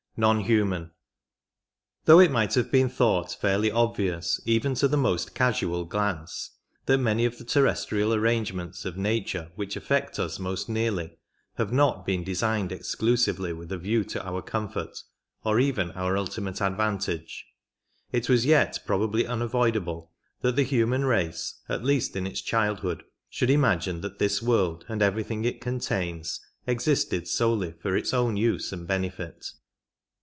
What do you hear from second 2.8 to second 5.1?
thought fairly obvious even to the